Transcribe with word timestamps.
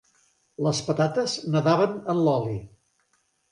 Les 0.67 0.79
patates 0.87 1.35
nedaven 1.57 1.95
en 2.17 2.25
l'oli. 2.25 2.59